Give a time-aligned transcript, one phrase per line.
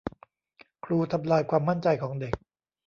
[0.85, 2.33] ครูทำลายความมั่นใจของเด็ก